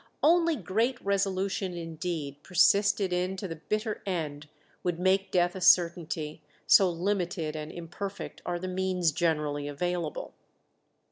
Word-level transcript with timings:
Only 0.23 0.55
great 0.55 0.99
resolution 1.05 1.75
indeed, 1.77 2.41
persisted 2.41 3.13
in 3.13 3.37
to 3.37 3.47
the 3.47 3.57
bitter 3.57 4.01
end, 4.07 4.49
would 4.81 4.97
make 4.97 5.29
death 5.29 5.53
a 5.55 5.61
certainty, 5.61 6.41
so 6.65 6.89
limited 6.89 7.55
and 7.55 7.71
imperfect 7.71 8.41
are 8.43 8.57
the 8.57 8.67
means 8.67 9.11
generally 9.11 9.67
available. 9.67 10.33